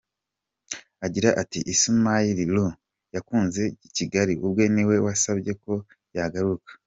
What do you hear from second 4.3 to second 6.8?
ubwe niwe wasabye ko yagaruka.